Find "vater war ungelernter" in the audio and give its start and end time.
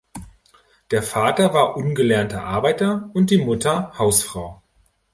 1.03-2.41